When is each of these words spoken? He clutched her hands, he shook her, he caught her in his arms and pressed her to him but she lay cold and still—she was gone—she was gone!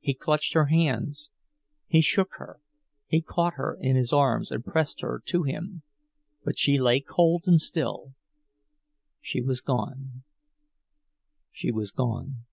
He 0.00 0.14
clutched 0.14 0.54
her 0.54 0.64
hands, 0.68 1.28
he 1.88 2.00
shook 2.00 2.36
her, 2.38 2.58
he 3.06 3.20
caught 3.20 3.56
her 3.56 3.76
in 3.78 3.96
his 3.96 4.14
arms 4.14 4.50
and 4.50 4.64
pressed 4.64 5.02
her 5.02 5.20
to 5.26 5.42
him 5.42 5.82
but 6.42 6.58
she 6.58 6.80
lay 6.80 7.00
cold 7.00 7.42
and 7.46 7.60
still—she 7.60 8.14
was 9.42 9.60
gone—she 9.60 11.70
was 11.70 11.90
gone! 11.90 12.46